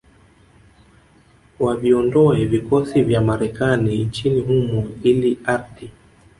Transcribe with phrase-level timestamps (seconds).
[1.59, 5.91] waviondoe vikosi vya Marekani nchini humo ili ardhi